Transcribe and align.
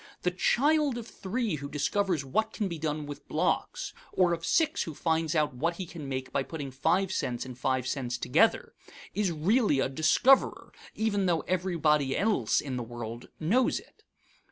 The 0.23 0.31
child 0.31 0.97
of 0.97 1.07
three 1.07 1.57
who 1.57 1.69
discovers 1.69 2.25
what 2.25 2.53
can 2.53 2.67
be 2.67 2.79
done 2.79 3.05
with 3.05 3.27
blocks, 3.27 3.93
or 4.11 4.33
of 4.33 4.43
six 4.47 4.81
who 4.81 4.95
finds 4.95 5.35
out 5.35 5.53
what 5.53 5.75
he 5.75 5.85
can 5.85 6.09
make 6.09 6.31
by 6.31 6.41
putting 6.41 6.71
five 6.71 7.11
cents 7.11 7.45
and 7.45 7.55
five 7.55 7.85
cents 7.85 8.17
together, 8.17 8.73
is 9.13 9.31
really 9.31 9.79
a 9.79 9.89
discoverer, 9.89 10.73
even 10.95 11.27
though 11.27 11.41
everybody 11.41 12.17
else 12.17 12.61
in 12.61 12.77
the 12.77 12.83
world 12.83 13.29
knows 13.39 13.79
it. 13.79 14.03